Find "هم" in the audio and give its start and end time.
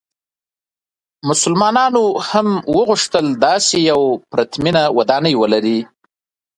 2.29-2.47